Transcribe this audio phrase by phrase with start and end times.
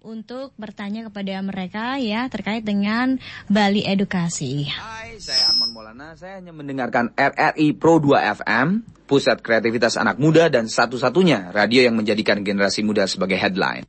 [0.00, 4.66] untuk bertanya kepada mereka ya terkait dengan Bali Edukasi.
[4.72, 6.16] Hai, saya Arman Maulana.
[6.16, 8.68] Saya hanya mendengarkan RRI Pro 2 FM,
[9.04, 13.86] pusat kreativitas anak muda dan satu-satunya radio yang menjadikan generasi muda sebagai headline.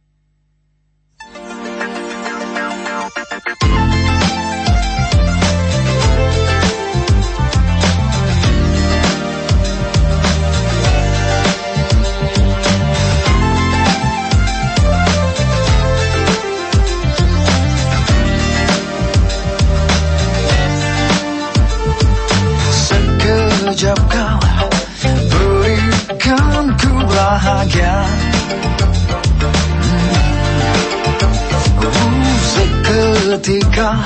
[33.83, 33.99] Dari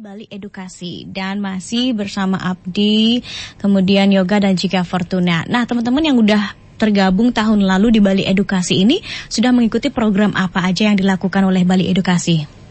[0.00, 3.20] Bali Edukasi dan masih bersama Abdi,
[3.60, 5.44] kemudian Yoga dan juga Fortuna.
[5.44, 10.64] Nah, teman-teman yang udah tergabung tahun lalu di Bali Edukasi ini sudah mengikuti program apa
[10.64, 12.64] aja yang dilakukan oleh Bali Edukasi?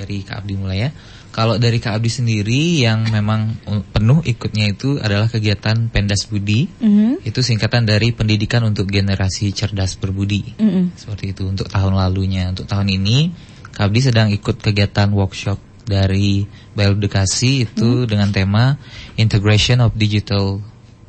[0.00, 0.90] dari Kak Abdi mulai ya.
[1.30, 6.66] Kalau dari Kak Abdi sendiri yang memang uh, penuh ikutnya itu adalah kegiatan Pendas Budi.
[6.66, 7.22] Mhm.
[7.22, 10.58] Itu singkatan dari Pendidikan untuk Generasi Cerdas Berbudi.
[10.58, 10.98] Mhm.
[10.98, 12.50] Seperti itu untuk tahun lalunya.
[12.50, 13.30] Untuk tahun ini
[13.70, 18.78] Kak Abdi sedang ikut kegiatan workshop dari Edukasi itu dengan tema
[19.18, 20.62] Integration of Digital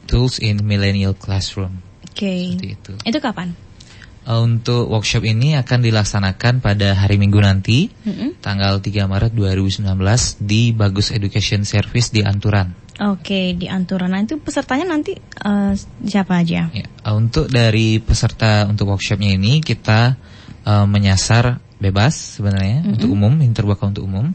[0.06, 1.82] Tools in Millennial Classroom.
[2.06, 2.58] Oke.
[2.58, 2.94] Seperti itu.
[3.08, 3.71] Itu kapan?
[4.22, 8.38] Uh, Untuk workshop ini akan dilaksanakan pada hari Minggu nanti, Mhm.
[8.38, 12.70] tanggal 3 Maret 2019 di Bagus Education Service di Anturan.
[13.02, 14.06] Oke, di Antura.
[14.06, 15.74] Nah, itu pesertanya nanti eh,
[16.06, 16.70] siapa aja?
[16.70, 20.14] Ya, uh, untuk dari peserta untuk workshopnya ini kita
[20.70, 22.92] uh, menyasar bebas sebenarnya Mhm.
[22.94, 24.30] untuk umum, terbuka untuk umum,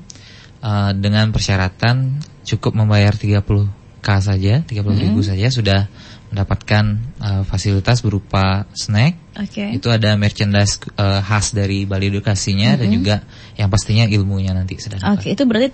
[0.67, 3.71] uh, dengan persyaratan cukup membayar 30
[4.03, 5.29] k saja, 30 ribu Mhm.
[5.31, 5.81] saja sudah
[6.27, 6.85] mendapatkan
[7.19, 9.69] uh, fasilitas berupa snack, Oke.
[9.71, 12.95] Itu ada merchandise eh, khas dari Bali Edukasinya dan Mhm.
[12.95, 13.17] juga
[13.55, 15.69] yang pastinya ilmunya nanti sedang Oke, itu berarti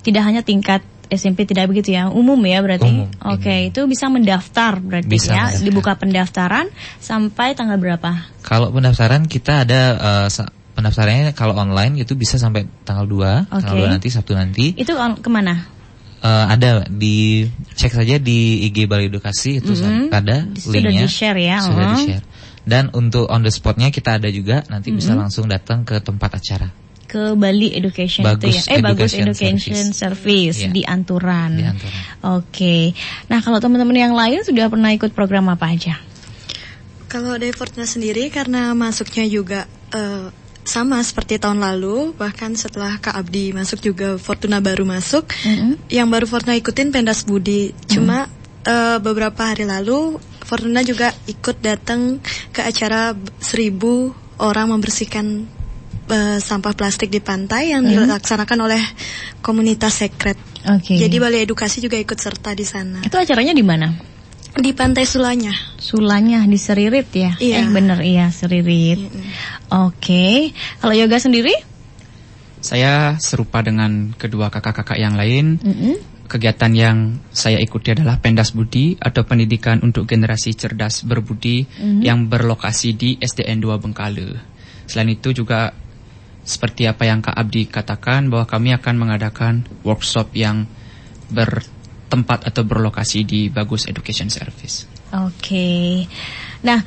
[0.00, 2.86] tidak hanya tingkat SMP tidak begitu ya, umum ya berarti.
[2.86, 5.64] Umum, Oke, itu bisa mendaftar berarti Bisa ya, mendaftar.
[5.64, 6.66] dibuka pendaftaran
[6.98, 8.28] sampai tanggal berapa?
[8.40, 9.80] Kalau pendaftaran kita ada
[10.28, 13.66] sa- pendaftarannya kalau online itu bisa sampai tanggal 2, Oke.
[13.66, 14.66] tanggal 2 nanti Sabtu nanti.
[14.78, 15.66] Itu on- ke mana?
[16.18, 20.10] Eh, ada di cek saja di IG Bali Edukasi itu Mhm.
[20.10, 21.06] ada Sudah linknya.
[21.06, 21.90] di-share ya, Sudah oh.
[21.94, 22.24] di-share.
[22.66, 25.18] Dan untuk on the spotnya kita ada juga nanti bisa Mhm.
[25.22, 26.68] langsung datang ke tempat acara.
[27.06, 28.76] Ke Bali Education Bagus itu ya.
[28.76, 30.58] Eh Bagus Education Education Service, Service.
[30.60, 30.70] Iya.
[30.74, 31.50] di Anturan.
[31.54, 32.02] Di Anturan.
[32.36, 32.76] Oke.
[33.30, 35.96] Nah, kalau teman-teman yang lain sudah pernah ikut program apa aja?
[37.06, 40.28] Kalau dari Fortuna sendiri karena masuknya juga eh,
[40.68, 45.24] sama seperti tahun lalu, bahkan setelah Kak Abdi masuk juga Fortuna baru masuk.
[45.32, 45.88] Mhm.
[45.88, 47.72] Yang baru Fortuna ikutin Pendas Budi.
[47.88, 48.28] Cuma
[48.68, 52.20] eh, beberapa hari lalu Fortuna juga ikut datang
[52.52, 55.48] ke acara seribu orang membersihkan
[56.08, 58.08] eh, sampah plastik di pantai yang Mhm.
[58.08, 58.80] dilaksanakan oleh
[59.40, 60.36] komunitas sekret.
[60.68, 60.96] Oke.
[60.96, 63.00] Jadi Balai Edukasi juga ikut serta di sana.
[63.04, 63.92] Itu acaranya di mana?
[64.56, 65.52] Di Pantai Sulanya.
[65.76, 67.36] Sulanya di Seririt ya?
[67.38, 67.68] Eh Iya.
[67.68, 68.98] bener iya Seririt.
[69.70, 70.50] Oke.
[70.80, 71.52] Kalau yoga sendiri?
[72.58, 75.62] Saya serupa dengan kedua kakak-kakak yang lain.
[75.62, 75.94] Mm-mm.
[76.28, 76.96] Kegiatan yang
[77.32, 82.00] saya ikuti adalah Pendas Budi atau Pendidikan untuk Generasi Cerdas Berbudi Mhm.
[82.04, 84.36] yang berlokasi di SDN 2 Bengkale.
[84.84, 85.72] Selain itu juga
[86.44, 89.54] seperti apa yang Kak Abdi katakan bahwa kami akan mengadakan
[89.84, 90.68] workshop yang
[92.08, 94.88] bertempat atau berlokasi di Bagus Education Service.
[95.12, 96.08] Oke.
[96.64, 96.80] Nah,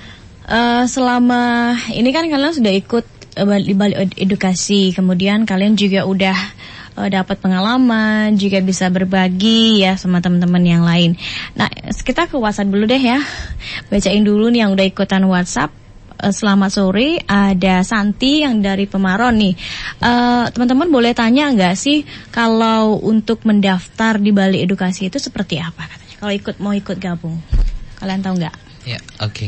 [0.50, 3.06] eh, selama ini kan kalian sudah ikut
[3.38, 3.78] bal- di
[4.18, 6.38] Edukasi, kemudian kalian juga udah
[6.98, 11.14] eh, dapat pengalaman, juga bisa berbagi ya sama teman-teman yang lain.
[11.54, 11.70] Nah,
[12.02, 13.22] kita ke WhatsApp dulu deh ya.
[13.94, 15.81] Bacain dulu nih yang udah ikutan WhatsApp.
[16.22, 19.54] Eh, Selamat sore, ada Santi yang dari Pemaron nih.
[19.98, 25.90] Eh, Teman-teman boleh tanya nggak sih kalau untuk mendaftar di Bali Edukasi itu seperti apa
[25.90, 26.16] katanya?
[26.22, 27.42] Kalau ikut mau ikut gabung,
[27.98, 28.56] kalian tahu nggak?
[28.86, 29.48] Ya, oke.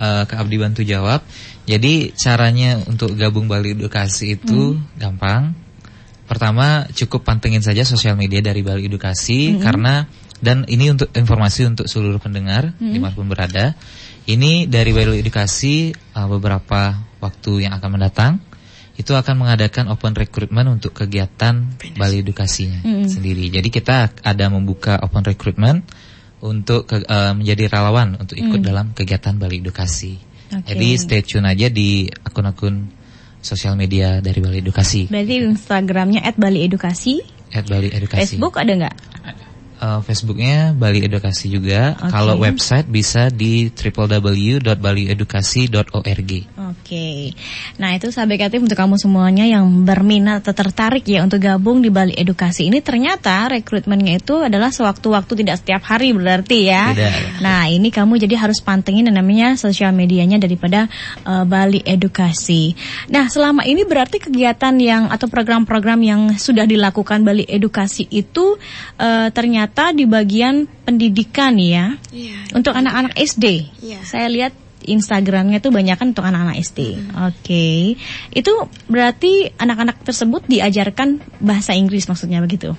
[0.00, 1.24] Eh, Kak Abdi bantu jawab.
[1.64, 5.56] Jadi caranya untuk gabung Bali Edukasi itu gampang.
[6.28, 9.60] Pertama cukup pantengin saja sosial media dari Bali Edukasi Mhm.
[9.64, 10.04] karena
[10.40, 12.92] dan ini untuk informasi untuk seluruh pendengar Mhm.
[12.92, 13.76] di mana pun berada.
[14.24, 18.32] Ini dari Bali Edukasi eh, beberapa waktu yang akan mendatang
[18.96, 23.08] itu akan mengadakan open recruitment untuk kegiatan Bali Edukasinya Mhm.
[23.08, 23.48] sendiri.
[23.48, 25.84] Jadi kita ada membuka open recruitment
[26.40, 28.68] untuk ke- eh, menjadi relawan untuk ikut Hmm.
[28.68, 30.16] dalam kegiatan Bali Edukasi.
[30.50, 30.66] Oke.
[30.72, 32.90] Jadi stay tune aja di akun-akun
[33.40, 35.08] sosial media dari Bali Edukasi.
[35.08, 37.14] Berarti Instagramnya @baliedukasi,
[37.56, 38.36] At Bali Edukasi.
[38.36, 38.96] Facebook ada nggak?
[39.80, 41.96] Eh, Facebooknya Bali Edukasi juga.
[41.96, 42.12] Oke.
[42.12, 46.32] Kalau website bisa di www.baliedukasi.org.
[46.70, 47.34] Oke,
[47.82, 51.90] nah itu sahabat kreatif untuk kamu semuanya yang berminat atau tertarik ya untuk gabung di
[51.90, 56.94] Bali Edukasi ini ternyata rekrutmennya itu adalah sewaktu-waktu tidak setiap hari berarti ya.
[56.94, 57.42] Tidak.
[57.42, 60.86] Nah ini kamu jadi harus pantengin yang namanya sosial medianya daripada
[61.26, 62.76] eh, Bali Edukasi.
[63.10, 68.60] Nah selama ini berarti kegiatan yang atau program-program yang sudah dilakukan Bali Edukasi itu
[69.00, 71.96] eh, ternyata di bagian pendidikan ya.
[72.12, 72.54] Iya.
[72.54, 73.70] Untuk anak-anak SD.
[73.80, 74.00] Iya.
[74.04, 74.52] Saya lihat
[74.84, 76.96] Instagramnya tuh banyak kan untuk anak-anak SD.
[77.28, 77.96] Oke.
[78.32, 82.72] Itu berarti anak-anak tersebut diajarkan bahasa Inggris maksudnya begitu.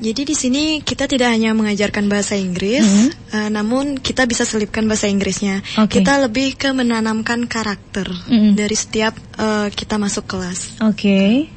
[0.00, 5.12] Jadi di sini kita tidak hanya mengajarkan bahasa Inggris, eh, namun kita bisa selipkan bahasa
[5.12, 5.60] Inggrisnya.
[5.76, 6.00] Oke.
[6.00, 8.56] Kita lebih ke menanamkan karakter Mm-mm.
[8.56, 10.80] dari setiap eh, kita masuk kelas.
[10.88, 11.52] Oke.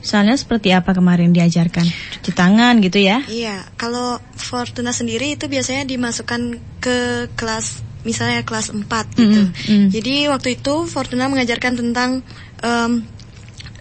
[0.00, 1.84] Soalnya seperti apa kemarin diajarkan?
[1.84, 3.22] Cuci tangan gitu ya?
[3.26, 6.40] Iya, kalau Fortuna sendiri itu biasanya dimasukkan
[6.78, 8.86] ke kelas misalnya kelas 4
[9.18, 9.42] gitu.
[9.50, 9.86] Mm, mm.
[9.90, 12.22] Jadi waktu itu Fortuna mengajarkan tentang
[12.62, 13.04] em,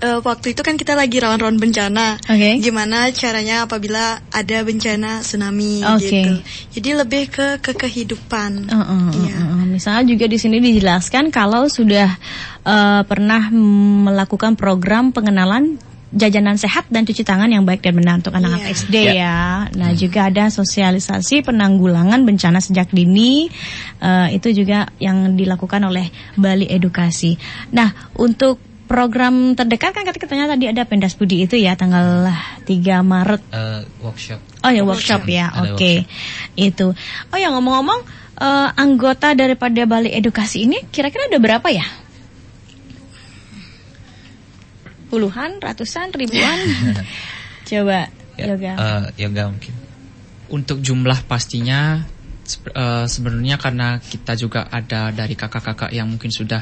[0.02, 2.18] eh, waktu itu kan kita lagi rawan-rawan bencana.
[2.26, 2.60] Oke.
[2.62, 6.02] Gimana caranya apabila ada bencana tsunami Oke.
[6.06, 6.34] gitu.
[6.76, 8.68] Jadi lebih ke ke kehidupan.
[8.68, 9.36] Uh, uh, uh, Iya.
[9.38, 9.66] uh, uh.
[9.70, 12.18] Misalnya juga di sini dijelaskan kalau sudah
[12.66, 18.32] uh, pernah melakukan program pengenalan jajanan sehat dan cuci tangan yang baik dan benar untuk
[18.32, 18.76] anak-anak Iya.
[18.80, 19.40] SD ya.
[19.76, 23.52] Nah juga ada sosialisasi penanggulangan bencana sejak dini
[24.00, 27.36] uh, itu juga yang dilakukan oleh Bali Edukasi.
[27.76, 28.58] Nah untuk
[28.88, 32.32] program terdekat kan katanya tadi ada pendas budi itu ya tanggal
[32.64, 32.72] 3
[33.04, 34.40] Maret Eh, workshop.
[34.64, 36.08] Oh ya workshop ya, oke.
[36.56, 36.96] Itu.
[37.30, 38.00] Oh ya ngomong-ngomong
[38.40, 41.84] eh, anggota daripada Bali Edukasi ini kira-kira ada berapa ya?
[45.08, 46.60] Puluhan, ratusan, ribuan?
[47.70, 48.08] Coba
[48.38, 48.74] Ya, yoga.
[48.78, 49.74] eh, yoga mungkin.
[50.48, 52.06] Untuk jumlah pastinya
[52.70, 56.62] eh, sebenarnya karena kita juga ada dari kakak-kakak yang mungkin sudah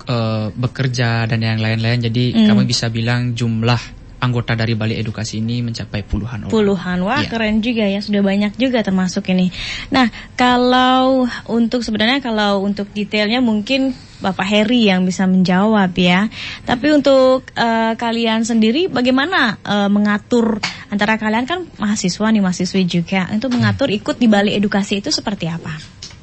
[0.00, 2.46] eh, bekerja dan yang lain-lain jadi Hmm.
[2.48, 3.76] kami bisa bilang jumlah
[4.20, 6.52] anggota dari Bali Edukasi ini mencapai puluhan orang.
[6.52, 7.28] Puluhan, wah Iya.
[7.28, 9.48] keren juga ya, sudah banyak juga termasuk ini.
[9.88, 16.28] Nah, kalau untuk sebenarnya kalau untuk detailnya mungkin Bapak Heri yang bisa menjawab ya.
[16.68, 20.60] Tapi untuk eh, kalian sendiri bagaimana eh, mengatur
[20.92, 25.48] antara kalian kan mahasiswa nih mahasiswi juga untuk mengatur ikut di Bali Edukasi itu seperti
[25.48, 25.72] apa?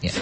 [0.05, 0.13] Ya.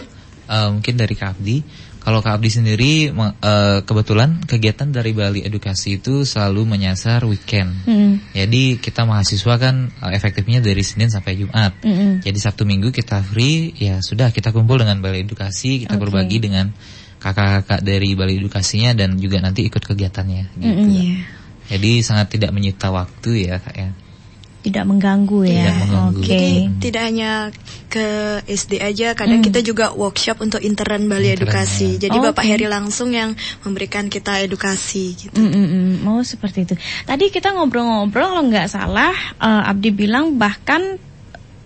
[0.45, 1.57] Eh, mungkin dari Kak Abdi.
[2.05, 7.81] Kalau Kak Abdi sendiri eh, kebetulan kegiatan dari Bali Edukasi itu selalu menyasar weekend.
[7.89, 8.21] Hmm.
[8.29, 11.73] Jadi kita mahasiswa kan eh, efektifnya dari Senin sampai Jumat.
[11.81, 12.21] Mm-mm.
[12.21, 16.05] Jadi Sabtu Minggu kita free, ya sudah kita kumpul dengan Bali Edukasi, kita Oke.
[16.05, 16.69] berbagi dengan
[17.25, 20.43] kakak-kakak dari Bali Edukasinya dan juga nanti ikut kegiatannya.
[20.53, 20.61] Gitu.
[20.61, 20.89] Mm-mm.
[20.93, 21.17] Iya.
[21.65, 23.89] Jadi sangat tidak menyita waktu ya kak ya.
[24.61, 25.61] Tidak mengganggu ya.
[25.61, 26.19] Tidak mengganggu.
[26.21, 26.29] Oke.
[26.29, 27.31] Jadi tidak hanya
[27.85, 28.05] ke
[28.45, 29.45] SD aja, kadang Hmm.
[29.45, 31.97] kita juga workshop untuk intern Bali Intern, Edukasi.
[31.97, 32.09] ya.
[32.09, 32.49] Jadi Oh, Bapak oke.
[32.49, 35.37] Heri langsung yang memberikan kita edukasi gitu.
[35.37, 36.09] Mm, mm, mm.
[36.09, 36.73] Oh seperti itu.
[37.05, 40.97] Tadi kita ngobrol-ngobrol kalau nggak salah, eh, Abdi bilang bahkan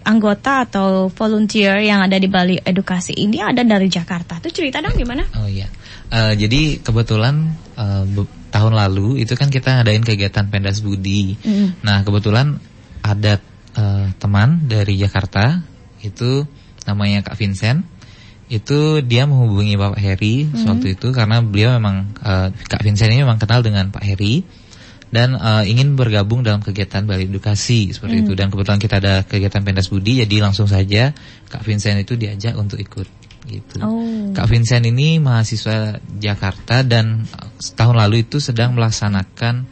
[0.03, 4.39] anggota atau volunteer yang ada di Bali Edukasi ini ada dari Jakarta.
[4.39, 5.23] Itu cerita dong gimana?
[5.37, 5.67] Oh iya.
[6.09, 7.53] Eh, jadi kebetulan
[8.09, 11.37] be- tahun lalu itu kan kita ngadain kegiatan pendas budi.
[11.45, 11.85] Mm.
[11.85, 12.57] Nah kebetulan
[13.05, 13.37] ada
[13.77, 15.61] eh, teman dari Jakarta
[16.01, 16.43] itu
[16.89, 17.85] namanya Kak Vincent.
[18.49, 23.37] Itu dia menghubungi Bapak Heri waktu itu karena beliau memang eh, Kak Vincent ini memang
[23.37, 24.41] kenal dengan Pak Heri
[25.09, 29.61] dan eh, ingin bergabung dalam kegiatan Bali Edukasi seperti itu dan kebetulan kita ada kegiatan
[29.65, 31.13] pendas budi jadi langsung saja
[31.49, 33.07] Kak Vincent itu diajak untuk ikut
[33.49, 33.77] gitu.
[33.81, 34.29] Oh.
[34.35, 39.65] Kak Vincent ini mahasiswa Jakarta dan uh, setahun lalu itu sedang melaksanakan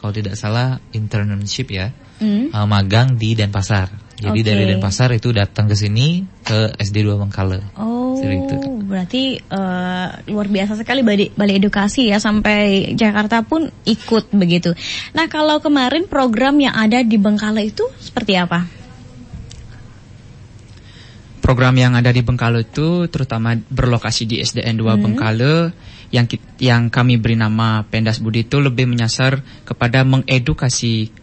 [0.00, 2.52] kalau tidak salah internship ya, Mm.
[2.52, 3.88] uh, magang di Denpasar.
[4.20, 4.48] Jadi Oke.
[4.52, 7.72] dari Denpasar itu datang ke sini ke SD 2 Bengkale.
[7.80, 8.56] Oh, Seperti itu.
[8.90, 14.74] Berarti eh, luar biasa sekali Bali, Bali Edukasi ya sampai Jakarta pun ikut begitu.
[15.14, 18.66] Nah kalau kemarin program yang ada di Bengkale itu seperti apa?
[21.40, 25.00] Program yang ada di Bengkale itu terutama berlokasi di SDN 2 Hmm.
[25.00, 25.54] Bengkale
[26.10, 26.26] yang
[26.58, 31.14] yang kami beri nama Pendas Budi itu lebih menyasar kepada mengedukasi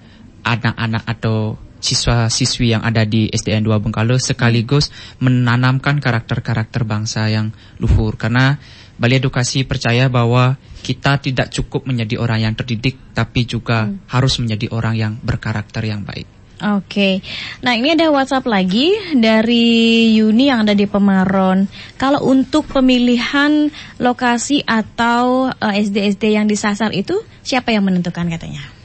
[0.48, 4.90] anak-anak atau siswa-siswi yang ada di SDN 2 Bengkale sekaligus
[5.22, 8.58] menanamkan karakter-karakter bangsa yang luhur karena
[8.98, 14.74] Bali Edukasi percaya bahwa kita tidak cukup menjadi orang yang terdidik tapi juga harus menjadi
[14.74, 16.26] orang yang berkarakter yang baik.
[16.58, 17.22] Oke,
[17.62, 21.70] nah ini ada WhatsApp lagi dari Yuni yang ada di Pemaron.
[22.02, 23.70] Kalau untuk pemilihan
[24.02, 28.77] lokasi atau eh, SD-SD yang disasar itu siapa yang menentukan katanya?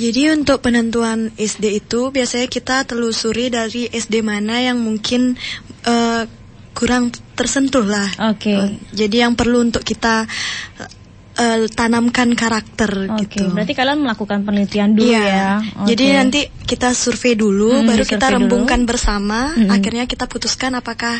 [0.00, 5.36] Jadi untuk penentuan SD itu biasanya kita telusuri dari SD mana yang mungkin
[5.84, 6.24] eh,
[6.72, 8.08] kurang tersentuh lah.
[8.32, 8.48] Oke.
[8.48, 10.24] Eh, jadi yang perlu untuk kita
[11.40, 13.48] eh, tanamkan karakter Oke, gitu.
[13.48, 15.24] berarti kalian melakukan penelitian dulu Iya.
[15.24, 15.48] ya.
[15.88, 16.14] Jadi Oke.
[16.14, 18.92] nanti kita survei dulu, Hmm, baru kita rembungkan dulu.
[18.92, 19.56] bersama.
[19.56, 19.72] Mm-mm.
[19.72, 21.16] Akhirnya kita putuskan apakah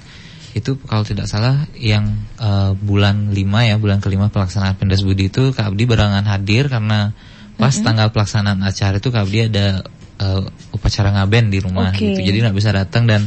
[0.55, 5.51] itu kalau tidak salah yang eh, bulan 5 ya bulan kelima pelaksanaan Penras Budi itu
[5.51, 7.17] Kak Abdi barengan hadir karena
[7.57, 9.83] pas tanggal pelaksanaan acara itu Kak Abdi ada
[10.21, 10.43] eh,
[10.77, 12.15] upacara ngaben di rumah Oke.
[12.15, 12.21] gitu.
[12.21, 13.27] Jadi nggak bisa datang dan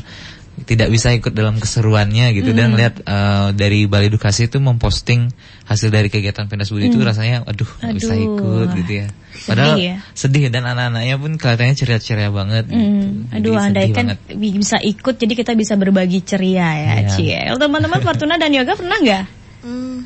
[0.65, 5.29] tidak bisa ikut dalam keseruannya gitu dan lihat eh, dari Bali Edukasi itu memposting
[5.63, 9.07] hasil dari kegiatan Pendas Budi itu rasanya aduh nggak bisa ikut gitu ya
[9.45, 10.01] padahal ya.
[10.11, 12.73] sedih dan anak-anaknya pun kelihatannya ceria-ceria banget gitu.
[12.73, 14.19] Hmm, Jadi aduh, sedih andai kan banget.
[14.33, 17.09] bi- bisa ikut, jadi kita bisa berbagi ceria ya, Iya.
[17.13, 17.41] Cie.
[17.53, 19.23] Teman-teman Fortuna dan Yoga pernah nggak?
[19.61, 20.01] Hmm,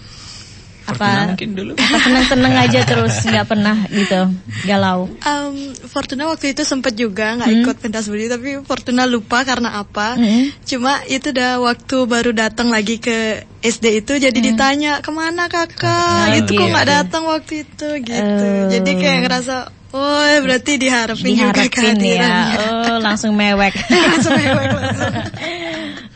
[0.91, 1.71] Fortuna Apa, mungkin dulu.
[1.79, 4.21] apa seneng-seneng aja terus nggak pernah gitu,
[4.63, 5.07] galau.
[5.07, 5.55] um,
[5.87, 10.19] Fortuna waktu itu sempat juga nggak ikut pentas budi, tapi Fortuna lupa karena apa.
[10.19, 10.51] Hmm.
[10.63, 16.33] Cuma itu udah waktu baru datang lagi ke SD itu, jadi ditanya ke mana kakak?
[16.33, 16.95] Oh, itu kok nggak gitu.
[16.97, 18.47] datang waktu itu gitu.
[18.47, 18.69] Oh.
[18.73, 19.55] Jadi kayak ngerasa,
[19.93, 23.73] oh berarti diharapin, juga Diharapin ya, oh langsung mewek.
[24.11, 25.13] Langsung mewek, langsung.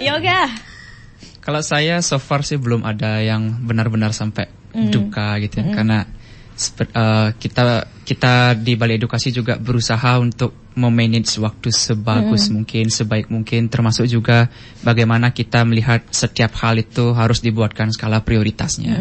[0.02, 0.50] Yoga,
[1.46, 4.50] Kalau saya so far sih belum ada yang benar-benar sampai
[4.90, 5.66] duka gitu ya.
[5.78, 6.00] Karena
[6.58, 13.30] sepe- eh, kita kita di Balai Edukasi juga berusaha untuk memanage waktu sebagus mungkin, sebaik
[13.30, 13.70] mungkin.
[13.70, 14.50] Termasuk juga
[14.82, 18.98] bagaimana kita melihat setiap hal itu harus dibuatkan skala prioritasnya.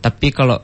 [0.00, 0.58] Tapi kalau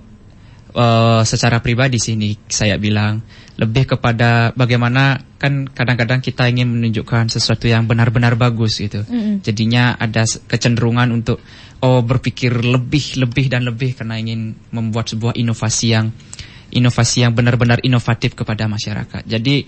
[0.72, 3.20] eh, secara pribadi sini saya bilang
[3.56, 9.00] lebih kepada bagaimana kan kadang-kadang kita ingin menunjukkan sesuatu yang benar-benar bagus gitu.
[9.40, 11.40] Jadinya ada kecenderungan untuk
[11.80, 16.12] oh berpikir lebih lebih dan lebih karena ingin membuat sebuah inovasi yang
[16.72, 19.24] inovasi yang benar-benar inovatif kepada masyarakat.
[19.24, 19.64] Jadi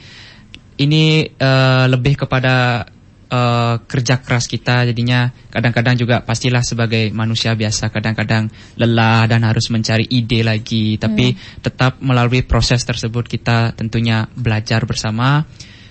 [0.78, 2.84] ini eh, lebih kepada
[3.28, 8.48] eh, kerja keras kita jadinya kadang-kadang juga pastilah sebagai manusia biasa kadang-kadang
[8.80, 15.44] lelah dan harus mencari ide lagi tapi tetap melalui proses tersebut kita tentunya belajar bersama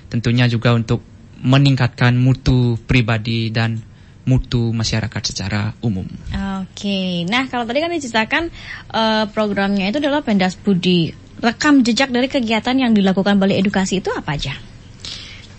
[0.10, 1.03] tentunya juga untuk
[1.38, 3.77] meningkatkan mutu pribadi dan
[4.27, 6.03] mutu masyarakat secara umum.
[6.62, 8.44] Oke, nah kalau tadi kan diceritakan
[8.91, 11.15] eh, programnya itu adalah Pendas Budi.
[11.38, 14.58] Rekam jejak dari kegiatan yang dilakukan Balai Edukasi itu apa aja?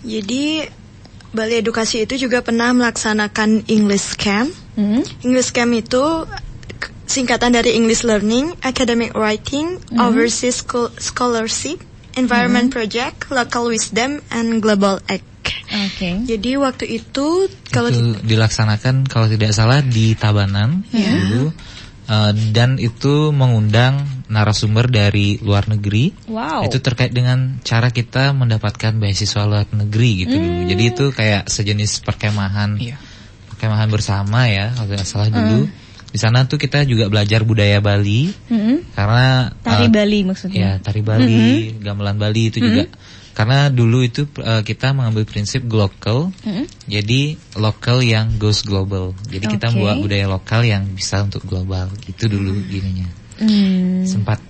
[0.03, 0.63] Jadi
[1.29, 4.49] Balai Edukasi itu juga pernah melaksanakan English Camp.
[4.73, 5.05] Hmm?
[5.21, 6.25] English Camp itu
[7.05, 11.81] singkatan dari English Learning, Academic Writing, Overseas Schol- Scholarship,
[12.13, 15.25] Environment Project, Local Wisdom, and Global Act.
[15.69, 16.25] Oke.
[16.25, 21.09] Jadi waktu itu kalau itu dilaksanakan kalau tidak salah di Tabanan Iya.
[21.13, 21.53] dulu
[22.09, 24.01] Eh, dan itu mengundang
[24.33, 26.65] narasumber dari luar negeri Wow.
[26.65, 32.01] itu terkait dengan cara kita mendapatkan beasiswa luar negeri gitu dulu jadi itu kayak sejenis
[32.01, 32.97] perkemahan Iya.
[33.53, 35.69] perkemahan bersama ya kalau tidak salah dulu
[36.09, 38.89] di sana tuh kita juga belajar budaya Bali Mm-mm.
[38.97, 40.69] karena Tari eh, Bali Ya, maksudnya.
[40.81, 42.89] tari Bali, gamelan Bali itu juga.
[43.33, 46.33] Karena dulu itu eh, kita mengambil prinsip global.
[46.43, 46.65] Mm-mm.
[46.85, 49.15] Jadi lokal yang goes global.
[49.31, 49.79] Jadi kita Oke.
[49.79, 51.87] buat budaya lokal yang bisa untuk global.
[52.09, 53.07] Itu dulu gininya.
[53.39, 54.03] Hmm.
[54.03, 54.43] Sempat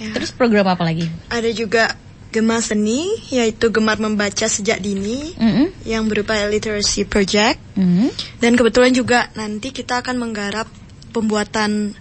[0.00, 1.04] ya, Terus program apa lagi?
[1.28, 1.92] ada juga
[2.36, 5.72] Gemar Seni, yaitu gemar membaca sejak dini, Mm-mm.
[5.88, 7.56] yang berupa literacy project.
[7.78, 8.12] Mm.
[8.42, 10.68] Dan kebetulan juga nanti kita akan menggarap
[11.16, 11.96] pembuatan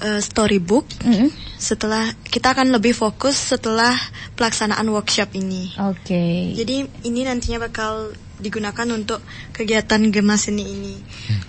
[0.00, 0.88] eh, storybook.
[1.04, 1.28] Mm-mm.
[1.60, 3.92] Setelah kita akan lebih fokus setelah
[4.34, 5.76] pelaksanaan workshop ini.
[5.76, 6.56] Oke.
[6.56, 9.20] Jadi ini nantinya bakal digunakan untuk
[9.52, 10.94] kegiatan Gema Seni ini.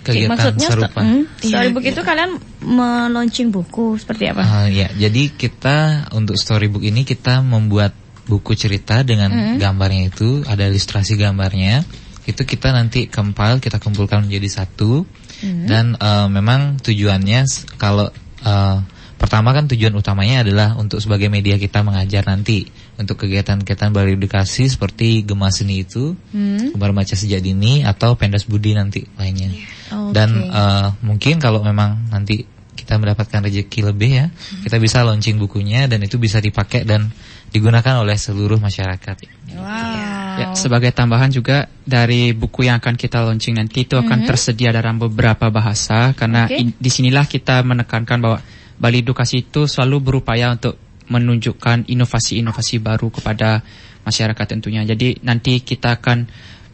[0.04, 1.00] Kegiatan Maksudnya serupa.
[1.00, 1.92] hmm, Iya, storybook iya.
[1.96, 2.30] itu kalian
[2.60, 4.44] meluncing buku seperti apa?
[4.44, 7.96] Ah, ya, jadi kita untuk storybook ini kita membuat
[8.28, 9.56] buku cerita dengan Mm.
[9.58, 11.82] gambarnya itu, ada ilustrasi gambarnya.
[12.28, 15.08] Itu kita nanti compile, kita kumpulkan menjadi satu.
[15.42, 15.64] Mm.
[15.66, 17.48] Dan eh, memang tujuannya
[17.80, 18.76] kalau eh,
[19.16, 22.66] pertama kan tujuan utamanya adalah untuk sebagai media kita mengajar nanti
[22.98, 26.74] untuk kegiatan-kegiatan baru edukasi seperti Gema Seni itu, Hmm.
[26.74, 29.50] Gemar Baca Sejak Dini atau Pendas Budi nanti lainnya.
[29.94, 30.12] Oke.
[30.12, 34.26] Dan eh, mungkin kalau memang nanti kita mendapatkan rezeki lebih ya,
[34.66, 37.14] kita bisa launching bukunya dan itu bisa dipakai dan
[37.52, 39.16] digunakan oleh seluruh masyarakat.
[39.54, 40.21] Wow.
[40.32, 44.28] Ya, sebagai tambahan juga dari buku yang akan kita launching nanti itu akan Mhm.
[44.28, 46.56] tersedia dalam beberapa bahasa karena Oke.
[46.56, 48.38] in- di sinilah kita menekankan bahwa
[48.80, 50.80] Bali Edukasi itu selalu berupaya untuk
[51.12, 53.60] menunjukkan inovasi-inovasi baru kepada
[54.02, 54.82] masyarakat tentunya.
[54.82, 56.26] Jadi nanti kita akan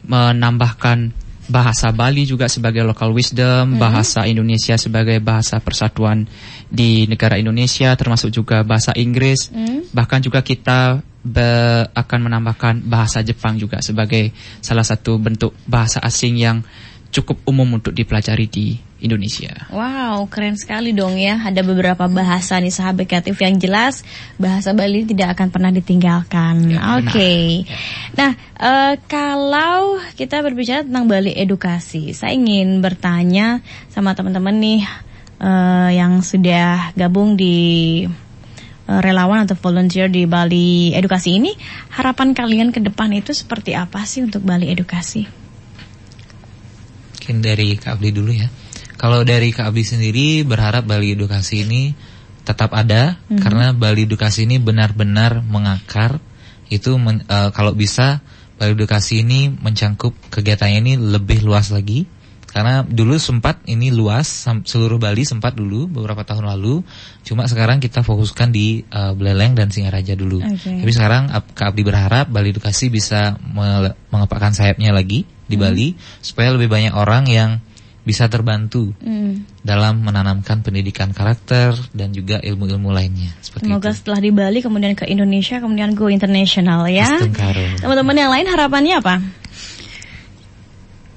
[0.07, 1.13] menambahkan
[1.49, 6.29] bahasa Bali juga sebagai local wisdom, bahasa Indonesia sebagai bahasa persatuan
[6.69, 9.49] di negara Indonesia termasuk juga bahasa Inggris.
[9.49, 9.89] Hmm.
[9.89, 14.31] Bahkan juga kita be- akan menambahkan bahasa Jepang juga sebagai
[14.63, 16.63] salah satu bentuk bahasa asing yang
[17.09, 19.71] cukup umum untuk dipelajari di Indonesia.
[19.71, 21.39] Wow, keren sekali dong ya.
[21.39, 24.03] Ada beberapa bahasa nih sahabat kreatif yang jelas
[24.37, 26.75] bahasa Bali tidak akan pernah ditinggalkan.
[26.75, 27.65] Ya, Oke.
[28.19, 34.83] Nah, eh, kalau kita berbicara tentang Bali edukasi, saya ingin bertanya sama teman-teman nih
[35.41, 38.05] eh, yang sudah gabung di
[38.89, 41.53] relawan atau volunteer di Bali edukasi ini,
[41.93, 45.29] harapan kalian ke depan itu seperti apa sih untuk Bali edukasi?
[47.21, 48.49] Mungkin dari Kak Abdi dulu ya.
[48.97, 51.93] Kalau dari Kak Abdi sendiri berharap Bali Edukasi ini
[52.43, 53.39] tetap ada Mhm.
[53.39, 56.19] karena Bali Edukasi ini benar-benar mengakar.
[56.73, 58.25] Itu men- eh, kalau bisa
[58.57, 62.09] Bali Edukasi ini mencangkup kegiatannya ini lebih luas lagi.
[62.49, 64.25] Karena dulu sempat ini luas
[64.65, 66.81] seluruh Bali sempat dulu beberapa tahun lalu.
[67.21, 70.41] Cuma sekarang kita fokuskan di eh, Beleleng dan Singaraja dulu.
[70.41, 70.81] Oke.
[70.81, 76.53] Tapi sekarang Kak Abdi berharap Bali Edukasi bisa mele- mengepakkan sayapnya lagi di Bali supaya
[76.53, 77.51] lebih banyak orang yang
[78.01, 79.45] bisa terbantu Hmm.
[79.61, 83.97] dalam menanamkan pendidikan karakter dan juga ilmu-ilmu lainnya seperti Semoga itu.
[84.01, 87.21] setelah di Bali kemudian ke Indonesia kemudian go internasional ya.
[87.77, 89.21] Teman-teman yang lain harapannya apa?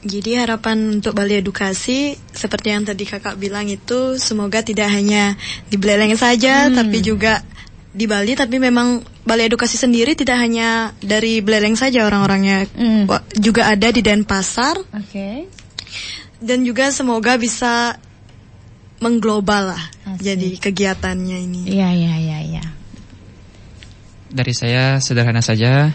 [0.02, 5.38] Jadi harapan untuk Bali Edukasi seperti yang tadi kakak bilang itu semoga tidak hanya
[5.70, 7.46] di Beleleng saja tapi juga
[7.94, 13.06] di Bali tapi memang Bali Edukasi sendiri tidak hanya dari Beleleng saja orang-orangnya Hmm.
[13.38, 15.46] Juga ada di Denpasar Oke.
[16.42, 18.02] dan juga semoga bisa
[19.02, 19.84] mengglobal lah
[20.18, 20.34] Asik.
[20.34, 21.62] jadi kegiatannya ini.
[21.70, 22.66] Iya iya iya iya.
[24.32, 25.94] Dari saya sederhana saja,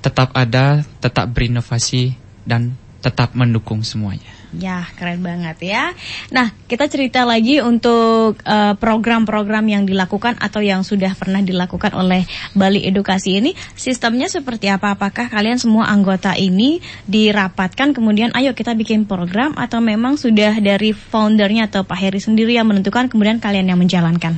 [0.00, 2.14] tetap ada, tetap berinovasi
[2.48, 4.28] dan tetap mendukung semuanya.
[4.50, 5.94] Ya, keren banget ya.
[6.34, 12.26] Nah, kita cerita lagi untuk eh, program-program yang dilakukan atau yang sudah pernah dilakukan oleh
[12.52, 13.56] Bali Edukasi ini.
[13.78, 14.98] Sistemnya seperti apa?
[14.98, 20.92] Apakah kalian semua anggota ini dirapatkan kemudian ayo kita bikin program atau memang sudah dari
[20.92, 24.34] foundernya atau Pak Heri sendiri yang menentukan kemudian kalian yang menjalankan?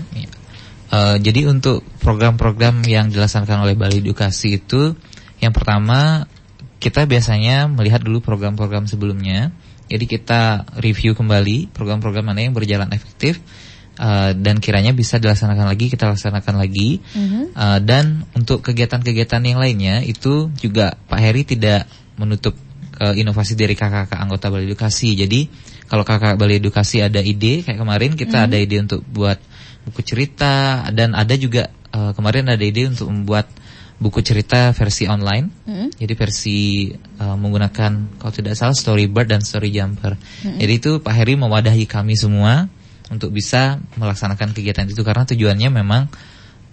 [0.92, 4.92] Eh, jadi untuk program-program yang dilaksanakan oleh Bali Edukasi itu,
[5.40, 6.28] yang pertama
[6.82, 9.54] kita biasanya melihat dulu program-program sebelumnya.
[9.86, 13.38] Jadi kita review kembali program-program mana yang berjalan efektif
[14.02, 16.98] eh, dan kiranya bisa dilaksanakan lagi, kita laksanakan lagi.
[17.14, 17.54] Mhm.
[17.54, 21.86] Eh, dan untuk kegiatan-kegiatan yang lainnya itu juga Pak Heri tidak
[22.18, 22.58] menutup
[22.92, 25.14] ke inovasi dari kakak-kakak anggota Bali Edukasi.
[25.14, 25.46] Jadi
[25.86, 29.38] kalau kakak Bali Edukasi ada ide kayak kemarin kita ada ide untuk buat
[29.86, 33.46] buku cerita dan ada juga eh, kemarin ada ide untuk membuat
[34.02, 35.46] buku cerita versi online.
[35.64, 35.88] Mhm.
[35.94, 36.58] Jadi versi
[36.90, 40.18] eh, menggunakan kalau tidak salah Storybird dan Story Jumper.
[40.42, 42.66] Jadi itu Pak Heri mewadahi kami semua
[43.08, 46.10] untuk bisa melaksanakan kegiatan itu karena tujuannya memang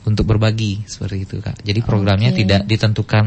[0.10, 1.62] untuk berbagi seperti itu Kak.
[1.62, 2.42] Jadi programnya Oke.
[2.42, 3.26] tidak ditentukan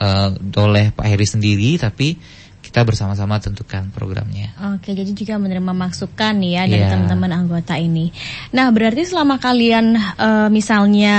[0.00, 2.16] eh, oleh Pak Heri sendiri tapi
[2.64, 4.56] kita bersama-sama tentukan programnya.
[4.74, 6.96] Oke, jadi juga menerima masukan ya dari Iya.
[6.96, 8.08] teman-teman anggota ini.
[8.56, 11.16] Nah, berarti selama kalian eh, misalnya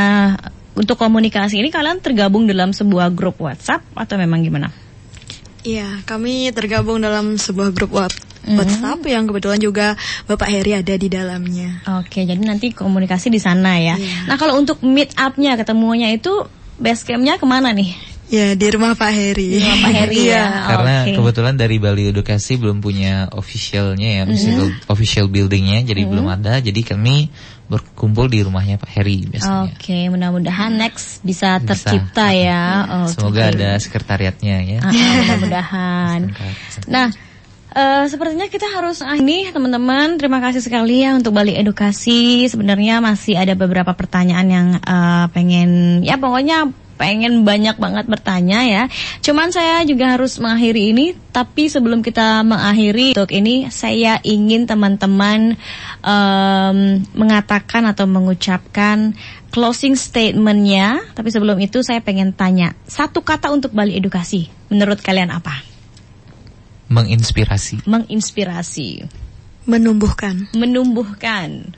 [0.75, 4.69] untuk komunikasi ini kalian tergabung dalam sebuah grup WhatsApp atau memang gimana?
[5.65, 7.97] Iya, kami tergabung dalam sebuah grup
[8.45, 8.53] Mhm.
[8.53, 9.97] WhatsApp yang kebetulan juga
[10.29, 11.81] Bapak Heri ada di dalamnya.
[11.97, 13.97] Oke, jadi nanti komunikasi di sana ya.
[13.97, 14.29] Iya.
[14.29, 16.45] Nah, kalau untuk meet up-nya ketemunya itu
[16.77, 17.97] base camp-nya ke mana nih?
[18.25, 19.57] Ya di rumah Pak Heri.
[19.57, 20.29] Di rumah Pak Heri ya.
[20.29, 20.45] Iya.
[20.65, 21.13] Karena Oke.
[21.17, 26.57] kebetulan dari Bali Edukasi belum punya officialnya ya, official, official buildingnya, jadi belum ada.
[26.57, 27.29] Jadi kami
[27.65, 29.73] berkumpul di rumahnya Pak Heri biasanya.
[29.73, 31.65] Oke, mudah-mudahan next bisa Bisa.
[31.65, 32.85] tercipta ya.
[33.05, 33.17] Oke.
[33.17, 34.79] Semoga ada sekretariatnya ya.
[34.85, 36.19] Ah, ah, mudah-mudahan.
[36.85, 37.07] Nah,
[37.73, 40.21] eh, sepertinya kita harus ah, ini teman-teman.
[40.21, 42.45] Terima kasih sekali ya untuk Bali Edukasi.
[42.45, 48.83] Sebenarnya masih ada beberapa pertanyaan yang eh, pengen, ya pokoknya pengen banyak banget bertanya ya.
[49.21, 51.05] Cuman saya juga harus mengakhiri ini.
[51.35, 55.59] Tapi sebelum kita mengakhiri untuk ini, saya ingin teman-teman
[55.99, 56.77] em,
[57.11, 59.11] mengatakan atau mengucapkan
[59.51, 61.03] closing statementnya.
[61.11, 64.47] Tapi sebelum itu saya pengen tanya satu kata untuk Bali Edukasi.
[64.71, 65.75] Menurut kalian apa?
[66.85, 67.81] Menginspirasi.
[67.89, 69.09] menginspirasi,
[69.65, 70.45] Menumbuhkan.
[70.53, 71.73] menumbuhkan,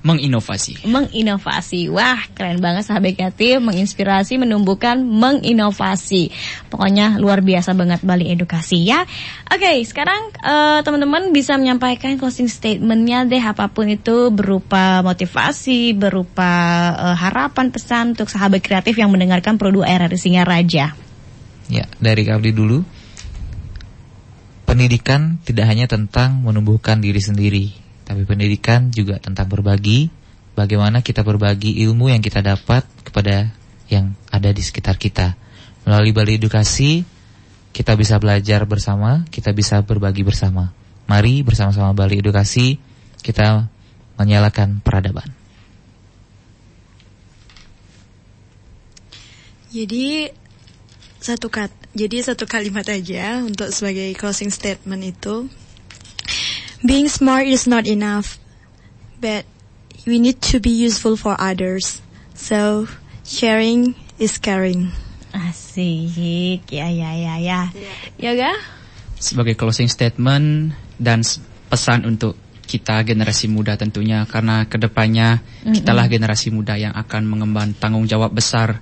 [0.00, 0.88] Menginovasi.
[0.88, 1.92] menginovasi.
[1.92, 6.32] Wah, keren banget sahabat kreatif, menginspirasi, menumbuhkan, menginovasi.
[6.72, 9.04] Pokoknya luar biasa banget Bali Edukasi ya.
[9.52, 16.52] Oke, sekarang eh, teman-teman bisa menyampaikan closing statementnya deh apa pun itu berupa motivasi, berupa
[16.96, 20.96] eh, harapan pesan untuk sahabat kreatif yang mendengarkan produk RRI Singaraja.
[21.68, 22.80] Ya, dari Kabdi dulu.
[24.64, 27.74] Pendidikan tidak hanya tentang menumbuhkan diri sendiri,
[28.10, 30.10] tapi pendidikan juga tentang berbagi.
[30.58, 33.54] Bagaimana kita berbagi ilmu yang kita dapat kepada
[33.86, 35.38] yang ada di sekitar kita.
[35.86, 37.06] Melalui Bali Edukasi,
[37.70, 40.74] kita bisa belajar bersama, kita bisa berbagi bersama.
[41.06, 42.82] Mari bersama-sama Bali Edukasi,
[43.22, 43.70] kita
[44.18, 45.30] menyalakan peradaban.
[49.70, 50.34] Jadi
[51.22, 55.46] satu kat, jadi satu kalimat aja untuk sebagai closing statement itu.
[56.80, 58.40] Being smart is not enough,
[59.20, 59.44] but
[60.06, 62.00] we need to be useful for others.
[62.32, 62.88] So
[63.24, 64.92] sharing is caring.
[65.30, 67.60] Asik, ya ya ya ya.
[68.18, 68.80] Yoga?
[69.20, 71.20] sebagai closing statement dan
[71.68, 77.76] pesan untuk kita generasi muda tentunya karena ke depannya kitalah generasi muda yang akan mengemban
[77.76, 78.80] tanggung jawab besar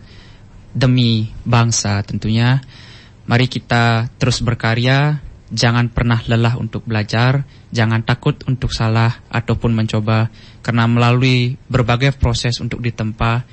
[0.71, 2.63] demi bangsa tentunya
[3.27, 10.29] mari kita terus berkarya jangan pernah lelah untuk belajar jangan takut untuk salah ataupun mencoba
[10.61, 13.49] karena melalui berbagai proses untuk ditempa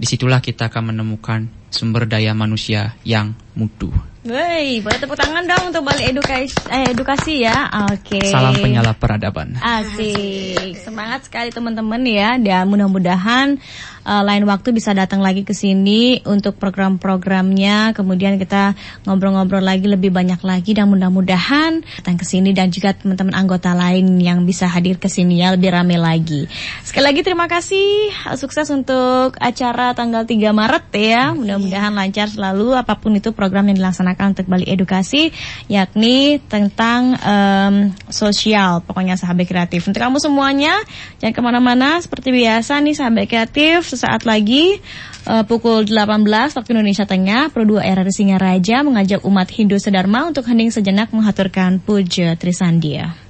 [0.00, 3.90] di situlah kita akan menemukan sumber daya manusia yang mutu
[4.22, 7.66] Woi, boleh tepuk tangan dong untuk Bali Edukasi, eh, edukasi ya.
[7.90, 8.22] Oke.
[8.30, 12.38] salam penyala peradaban Asik, semangat sekali teman-teman ya.
[12.38, 13.58] Dan mudah-mudahan
[14.06, 17.98] eh, lain waktu bisa datang lagi ke sini untuk program-programnya.
[17.98, 18.78] Kemudian kita
[19.10, 24.22] ngobrol-ngobrol lagi lebih banyak lagi dan mudah-mudahan datang ke sini dan juga teman-teman anggota lain
[24.22, 26.46] yang bisa hadir ke sini ya lebih ramai lagi.
[26.86, 31.34] Sekali lagi terima kasih, sukses untuk acara tanggal 3 Maret ya.
[31.62, 35.30] Mudah-mudahan lancar selalu apa pun itu program yang dilaksanakan untuk Bali Edukasi
[35.70, 40.74] yakni tentang em, sosial pokoknya sahabat kreatif untuk kamu semuanya
[41.22, 44.82] jangan ke mana-mana seperti biasa nih sahabat kreatif sesaat lagi
[45.30, 46.26] eh, pukul 18
[46.58, 51.78] waktu Indonesia Tengah Pro 2 RRI Singaraja mengajak umat Hindu Sedharma untuk hening sejenak mengaturkan
[51.78, 53.21] puja Trisandia.